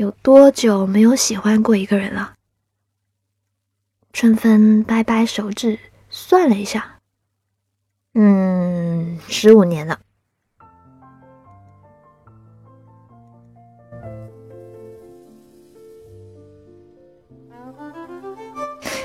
[0.00, 2.32] 有多久没有喜欢过一个人了？
[4.14, 7.00] 春分掰掰手指，算了一下，
[8.14, 10.00] 嗯，十五年了。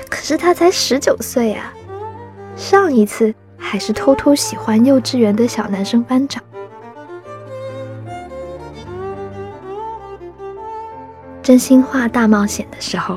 [0.08, 1.74] 可是他才十九岁呀，
[2.56, 6.42] 上一次还是偷偷喜欢幼稚园的小男生班长。
[11.46, 13.16] 真心话大冒险的时候，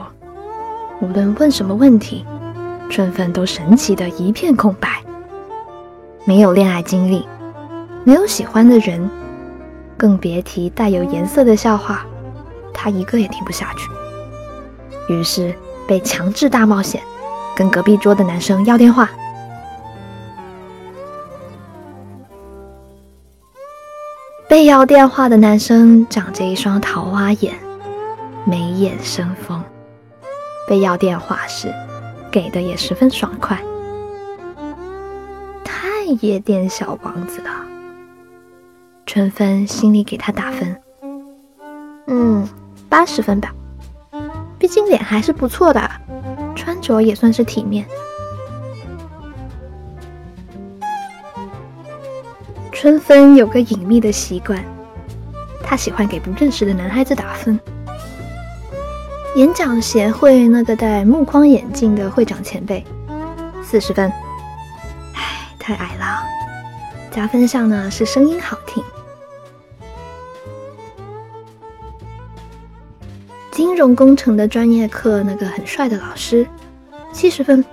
[1.01, 2.23] 无论问什么问题，
[2.87, 5.01] 春分都神奇的一片空白。
[6.25, 7.27] 没有恋爱经历，
[8.03, 9.09] 没有喜欢的人，
[9.97, 12.05] 更别提带有颜色的笑话，
[12.71, 13.89] 他一个也听不下去。
[15.11, 15.51] 于是
[15.87, 17.01] 被强制大冒险，
[17.55, 19.09] 跟隔壁桌的男生要电话。
[24.47, 27.68] 被要电话的男生长着一双桃花眼。
[28.45, 29.63] 眉眼生风，
[30.67, 31.73] 被要电话时，
[32.31, 33.61] 给的也十分爽快。
[35.63, 37.49] 太夜店小王子了，
[39.05, 40.81] 春分心里给他打分，
[42.07, 42.47] 嗯，
[42.87, 43.53] 八十分吧。
[44.57, 45.89] 毕竟脸还是不错的，
[46.55, 47.85] 穿着也算是体面。
[52.71, 54.63] 春分有个隐秘的习惯，
[55.63, 57.59] 他喜欢给不认识的男孩子打分。
[59.35, 62.83] 演讲协会那个戴木框眼镜的会长前辈，
[63.63, 64.11] 四十分。
[65.13, 66.23] 唉，太矮了。
[67.11, 68.83] 加分项呢是声音好听。
[73.51, 76.47] 金融工程的专业课那个很帅的老师，
[77.13, 77.63] 七十分。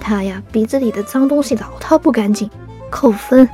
[0.00, 2.50] 他呀鼻子里的脏东西老套不干净，
[2.90, 3.48] 扣分。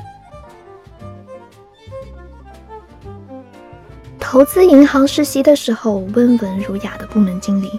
[4.33, 7.71] 投资银行实习的时候，温文儒雅的部门经理，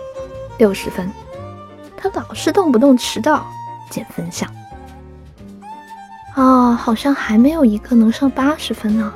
[0.59, 1.11] 六十分。
[1.97, 3.43] 他老是动不动迟到，
[3.89, 4.47] 减分项。
[6.35, 9.11] 啊，好像还没有一个能上八十分呢。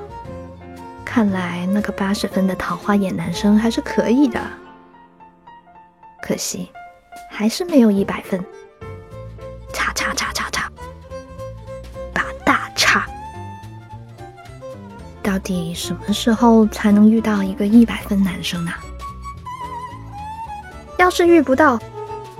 [1.05, 4.41] 看来那个八十分的桃花眼男生还是可以的。
[6.23, 6.71] 可惜，
[7.29, 8.43] 还是没有一百分。
[15.37, 18.71] 到底什么时候才能遇到一个一百分男生呢？
[20.97, 21.79] 要是遇不到，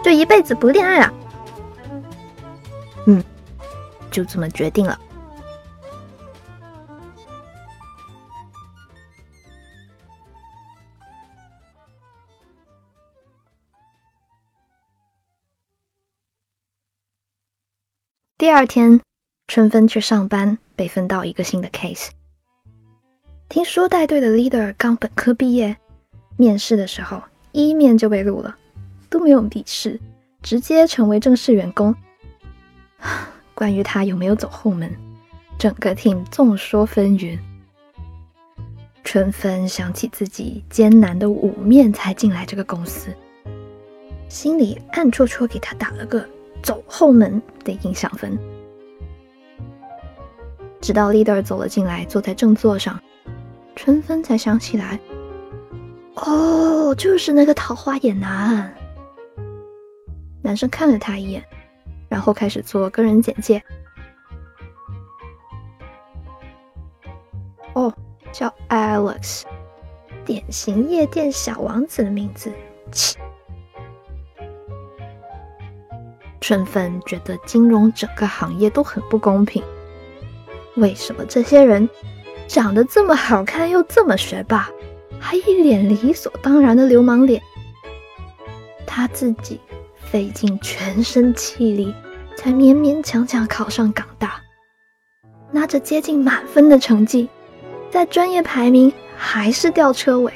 [0.03, 1.13] 就一辈子不恋爱了。
[3.05, 3.23] 嗯，
[4.09, 4.99] 就这么决定了。
[18.39, 18.99] 第二天，
[19.47, 22.16] 春分去上班，被分到一个新的 case。
[23.49, 25.77] 听说带队的 leader 刚本科毕业，
[26.35, 28.53] 面试的时候一面就被录了，
[29.09, 29.97] 都没有笔试，
[30.41, 31.95] 直接成为正式员工。
[33.55, 34.93] 关于他有没有走后门，
[35.57, 37.39] 整个 team 众说纷纭。
[39.05, 43.15] 春分想起自己艰难的五面才进来这个公司，
[44.27, 46.27] 心里暗戳戳给他打了个
[46.61, 48.37] 走后门的印象分。
[50.81, 52.99] 直到 leader 走了进来，坐在正座上。
[53.77, 54.99] 春分才想起来，
[56.15, 58.75] 哦，就是那个桃花眼男。
[60.41, 61.43] 男生看了他一眼，
[62.09, 63.61] 然后开始做个人简介。
[67.75, 67.93] 哦，
[68.31, 69.43] 叫 Alex，
[70.25, 72.51] 典型夜店小王子的名字。
[72.91, 73.15] 切，
[76.41, 79.63] 春分觉得金融整个行业都很不公平，
[80.77, 81.87] 为什么这些人？
[82.47, 84.69] 长得这么好看又这么学霸，
[85.19, 87.41] 还一脸理所当然的流氓脸。
[88.85, 89.59] 他自己
[89.95, 91.93] 费尽全身气力，
[92.35, 94.41] 才勉勉强强考上港大，
[95.51, 97.29] 拿着接近满分的成绩，
[97.91, 100.33] 在专业排名还是吊车尾。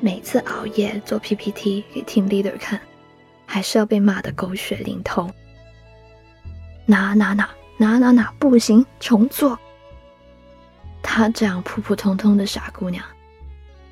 [0.00, 2.78] 每次熬夜做 PPT 给 Team Leader 看，
[3.46, 5.30] 还是要被骂得狗血淋头。
[6.84, 7.48] 哪哪哪
[7.78, 9.58] 哪哪哪不行，重做。
[11.04, 13.04] 她这样普普通通的傻姑娘，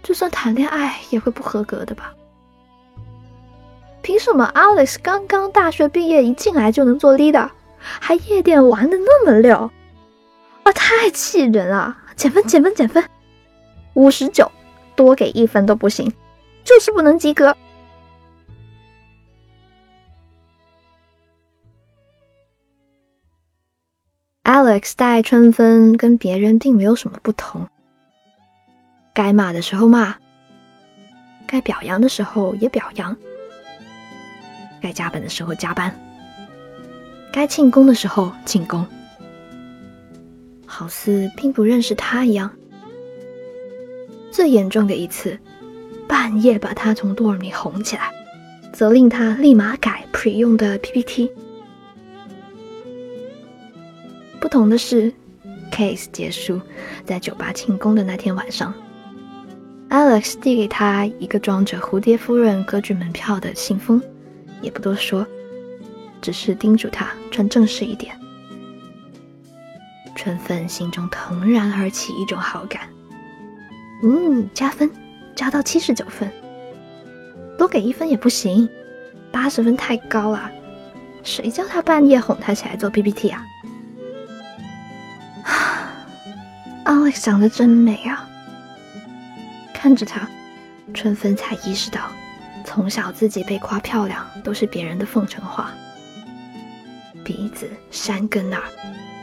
[0.03, 2.13] 就算谈恋爱也会不合格的吧？
[4.01, 7.49] 凭什么 Alice 刚刚大学毕业，一进来就能做 leader，
[7.79, 9.71] 还夜店玩的那么溜？
[10.65, 11.97] 啊，太气人了！
[12.17, 13.05] 减分，减分，减分！
[13.95, 14.51] 五十九，
[14.97, 16.13] 多给一分都不行，
[16.65, 17.57] 就是不能及格。
[24.53, 27.67] Alex 待春分跟别人并没有什么不同，
[29.15, 30.15] 该骂的时候骂，
[31.47, 33.17] 该表扬的时候也表扬，
[34.79, 35.99] 该加班的时候加班，
[37.33, 38.87] 该庆功的时候庆功，
[40.67, 42.51] 好似并不认识他一样。
[44.31, 45.39] 最严重的一次，
[46.07, 48.13] 半夜把他从 dorm 里哄起来，
[48.71, 51.33] 责令他立马改 pre 用的 PPT。
[54.53, 55.11] 不同的是
[55.71, 56.61] ，case 结束
[57.07, 58.75] 在酒吧庆功的那天晚上
[59.89, 63.99] ，Alex 递给他一个装着蝴蝶夫人歌剧门票的信封，
[64.61, 65.27] 也不多说，
[66.21, 68.15] 只是叮嘱他穿正式一点。
[70.15, 72.83] 春分心中腾然而起一种好感。
[74.03, 74.91] 嗯，加分，
[75.35, 76.31] 加到七十九分，
[77.57, 78.69] 多给一分也不行，
[79.31, 80.51] 八十分太高了，
[81.23, 83.31] 谁叫他半夜哄他起来做 PPT？
[83.31, 83.43] 啊
[86.93, 88.29] ，Alex 长得真美啊！
[89.73, 90.29] 看着他，
[90.93, 92.03] 春分才意识到，
[92.67, 95.73] 从小自己被夸漂亮都是别人的奉承话，
[97.25, 98.65] 鼻子、山根那儿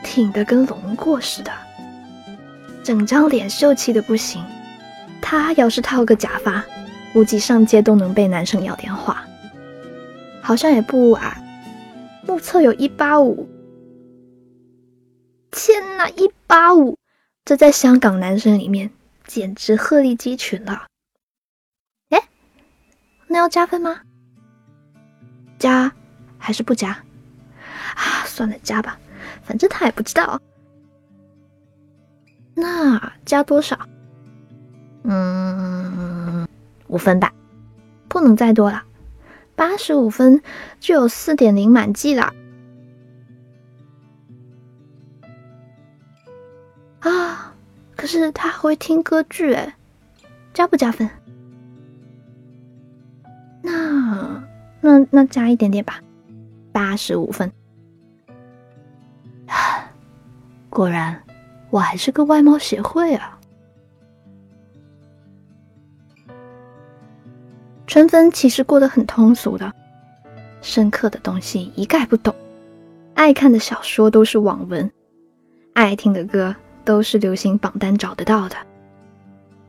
[0.04, 1.52] 挺得跟龙过似的，
[2.84, 4.44] 整张脸秀气的不行。
[5.22, 6.66] 他要是套个假发，
[7.14, 9.24] 估计上街都能被男生要电话。
[10.42, 11.38] 好像也不矮，
[12.26, 13.48] 目测有一八五。
[15.52, 16.98] 天哪，一八五，
[17.50, 18.92] 这在香港男生里面
[19.26, 20.86] 简直鹤立鸡群了。
[22.10, 22.22] 哎，
[23.26, 24.02] 那要加分吗？
[25.58, 25.92] 加
[26.38, 26.92] 还是不加？
[27.96, 29.00] 啊，算了，加吧，
[29.42, 30.40] 反正他也不知道。
[32.54, 33.80] 那加多少？
[35.06, 36.48] 嗯，
[36.86, 37.34] 五分吧，
[38.08, 38.84] 不能再多了。
[39.56, 40.44] 八十五分
[40.80, 42.32] 就有四点零满绩了。
[47.00, 47.54] 啊，
[47.96, 49.76] 可是他还会听歌剧，哎，
[50.54, 51.10] 加不加分？
[53.62, 54.44] 那
[54.82, 56.02] 那那加一点点吧，
[56.72, 57.52] 八十五分。
[60.70, 61.22] 果然，
[61.70, 63.40] 我还是个外貌协会啊。
[67.88, 69.74] 春分其实过得很通俗的，
[70.62, 72.34] 深刻的东西一概不懂，
[73.16, 74.90] 爱看的小说都是网文，
[75.74, 76.56] 爱听的歌
[76.90, 78.56] 都是流行榜单找得到的，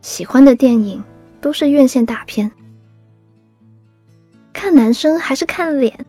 [0.01, 1.05] 喜欢的电影
[1.39, 2.51] 都是院线大片。
[4.55, 6.07] 看男生还是看脸？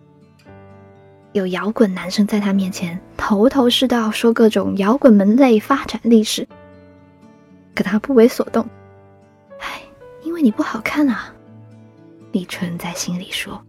[1.34, 6.48] 有摇滚男生在他面前头头是道说各种摇滚门类发展历史，
[7.76, 8.66] 可他不为所动。
[9.60, 9.82] 唉，
[10.24, 11.36] 因为你不好看啊。
[12.32, 13.62] 李纯在心里说：“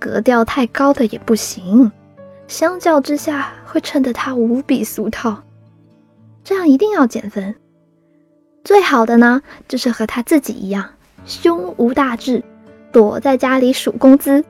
[0.00, 1.88] 格调太高的也不行，
[2.48, 5.40] 相较之下会衬得他无比俗套。
[6.48, 7.54] 这样一定要减分。
[8.64, 10.94] 最好的呢，就是和他自己一样，
[11.26, 12.42] 胸无大志，
[12.90, 14.42] 躲在家里数工资，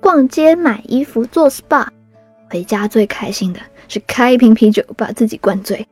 [0.00, 1.86] 逛街买衣服做 SPA，
[2.48, 5.86] 回家最开心的是开一瓶啤酒把自己灌醉。”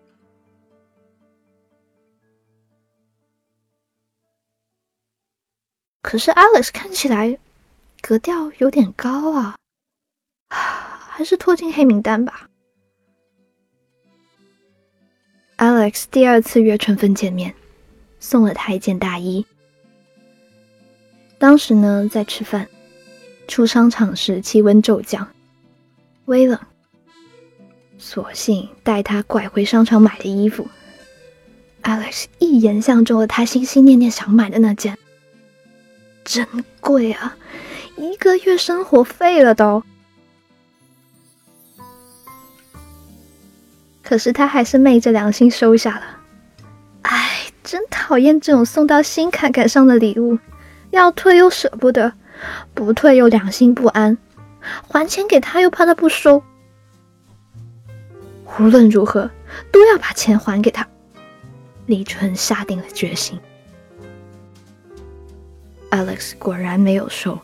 [6.00, 7.38] 可是 Alex 看起来
[8.00, 9.56] 格调有点高啊，
[10.49, 12.49] 还是拖进黑名单吧。
[15.62, 17.55] Alex 第二次约春分见面，
[18.19, 19.47] 送了他一件大衣。
[21.38, 22.66] 当时呢在吃饭，
[23.47, 25.28] 出商场时气温骤降，
[26.25, 26.59] 微冷，
[27.97, 30.66] 索性带他拐回商场买的衣服。
[31.85, 34.99] Alex 一眼相中了他心心念念想买的那件。
[36.25, 36.45] 真
[36.81, 37.37] 贵啊，
[37.97, 39.85] 一个月生活费了都。
[44.02, 46.02] 可是他还是昧着良心收下了。
[47.02, 50.38] 哎，真讨厌这种送到心坎坎上的礼物，
[50.90, 52.12] 要退又舍不得，
[52.75, 54.18] 不退又良心不安，
[54.88, 56.42] 还钱给他又怕他不收。
[58.59, 59.30] 无论如何
[59.71, 60.87] 都要把钱还给他。
[61.87, 63.38] 李纯下定了决心。
[65.90, 67.38] Alex 果然没有收。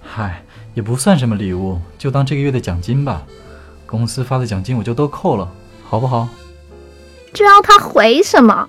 [0.00, 0.42] 嗨，
[0.74, 3.26] 也不算什么礼物，就当这个月的奖金吧。
[3.86, 5.50] 公司发的奖金我就都扣了，
[5.88, 6.28] 好不好？
[7.32, 8.68] 这要他回什么？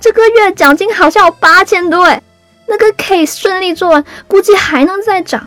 [0.00, 2.22] 这个月奖金好像有八千多哎，
[2.66, 5.46] 那个 case 顺利做完，估计还能再涨。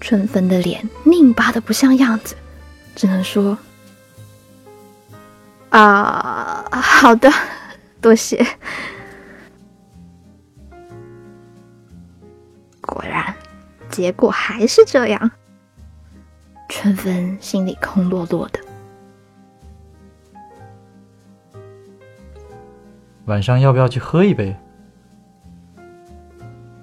[0.00, 2.36] 春分的脸拧巴的不像样子，
[2.94, 3.58] 只能说。
[5.70, 7.28] 啊，好的，
[8.00, 8.46] 多谢。
[12.80, 13.33] 果然，
[13.94, 15.30] 结果还是这样。
[16.68, 18.58] 春分心里空落落的。
[23.26, 24.56] 晚上要不要去喝一杯？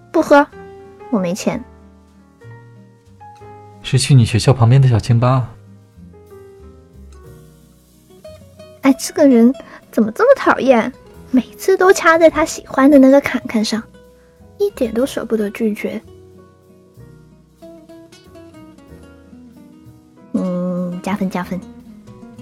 [0.09, 0.47] 不喝，
[1.11, 1.61] 我没钱。
[3.83, 5.49] 是去你学校旁边的小清吧。
[8.83, 9.53] 哎，这个人
[9.91, 10.89] 怎么这么讨厌？
[11.29, 13.83] 每次都掐在他喜欢的那个坎坎上，
[14.57, 16.01] 一点都舍不得拒绝。
[21.01, 21.59] 加分加分，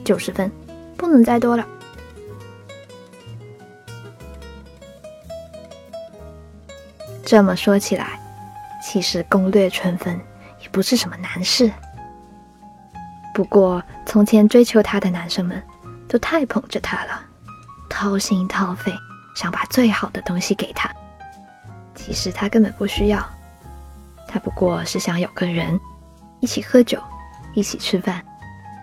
[0.03, 0.51] 九十分，
[0.97, 1.65] 不能再多了。
[7.25, 8.19] 这么说起来，
[8.83, 10.19] 其实攻略春分
[10.61, 11.71] 也不是什么难事。
[13.33, 15.63] 不过从前追求他的男生们
[16.07, 17.21] 都太捧着他了，
[17.87, 18.91] 掏心掏肺
[19.35, 20.91] 想把最好的东西给他。
[21.93, 23.23] 其实他根本不需要，
[24.27, 25.79] 他不过是想有个人
[26.39, 26.99] 一起喝酒，
[27.53, 28.25] 一起吃饭，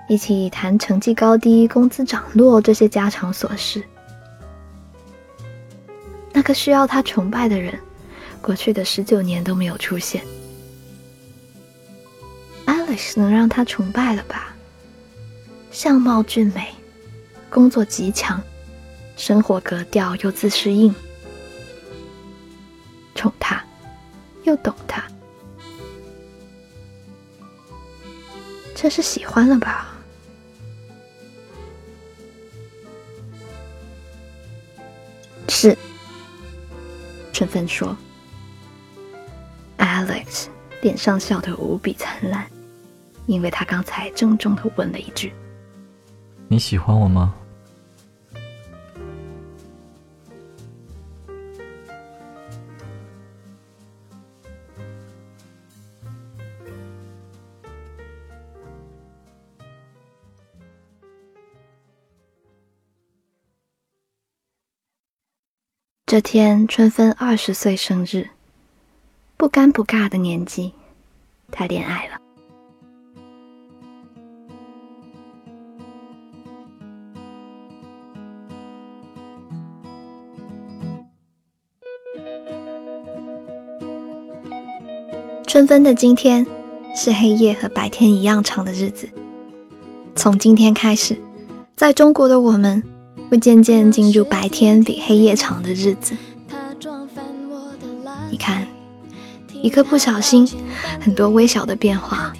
[0.08, 3.82] 一起谈成绩高低、工资涨落这些家常琐事。
[6.32, 7.78] 那个需要他崇拜的人。
[8.42, 10.22] 过去的十九年都没有出现
[12.64, 14.54] ，Alex 能让他崇拜了吧？
[15.72, 16.72] 相貌俊美，
[17.50, 18.40] 工作极强，
[19.16, 20.94] 生活格调又自适应，
[23.16, 23.64] 宠他，
[24.44, 25.02] 又懂他，
[28.76, 29.95] 这是喜欢了吧？
[37.36, 37.94] 春分说。
[39.76, 40.46] Alex
[40.80, 42.46] 脸上笑得无比灿烂，
[43.26, 45.34] 因为他刚才郑重的问了一句
[46.48, 47.34] ：“你喜欢我吗？”
[66.08, 68.28] 这天，春分二十岁生日。
[69.36, 70.72] 不尴不尬的年纪，
[71.50, 72.16] 他恋爱了。
[85.44, 86.46] 春分的今天
[86.94, 89.08] 是黑夜和白天一样长的日子。
[90.14, 91.20] 从今天开始，
[91.74, 92.80] 在中国的我们
[93.30, 96.16] 会渐渐进入白天比黑夜长的日子。
[98.30, 98.66] 你看。
[99.62, 100.46] 一个不小心，
[101.00, 102.32] 很多微小的变化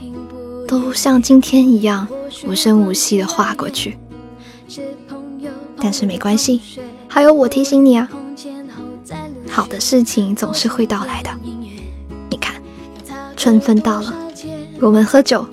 [0.69, 2.07] 都像今天一样
[2.47, 3.97] 无声无息的划过去。
[5.79, 6.61] 但是没关系，
[7.09, 8.09] 还有我提醒你啊，
[9.51, 11.31] 好的事情总是会到来的。
[12.31, 12.63] 你看，
[13.35, 14.15] 春分到了，
[14.81, 15.45] 我们喝酒，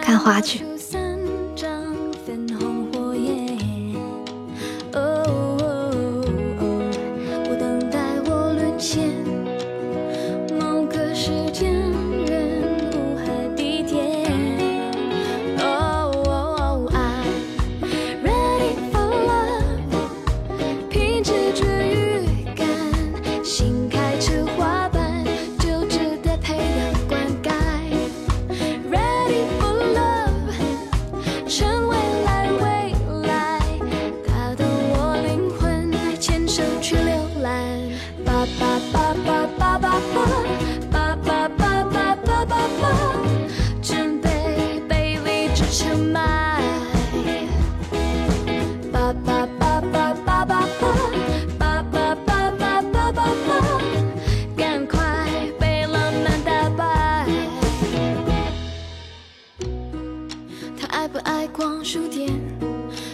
[0.00, 0.60] 看花去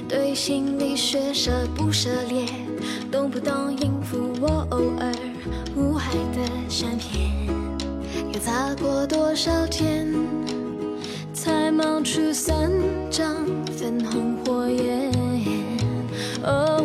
[0.09, 2.47] 对心理学舍不涉猎，
[3.11, 5.13] 动不动应付我偶尔
[5.77, 7.31] 无害的闪片，
[8.33, 10.07] 又擦过多少天，
[11.33, 12.71] 才冒出三
[13.11, 13.35] 张
[13.77, 15.11] 粉红火焰
[16.45, 16.76] ？Oh。